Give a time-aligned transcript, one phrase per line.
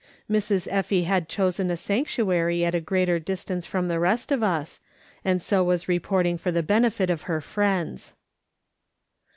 [0.27, 4.79] Miss Effie had chosen a sanctuary at a greater distance than the rest of us,
[5.23, 8.15] and so was reporting for the benefit of her friends.